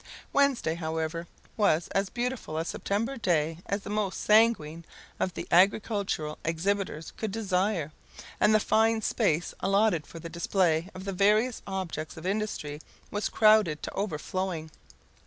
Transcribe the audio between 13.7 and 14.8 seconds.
to overflowing.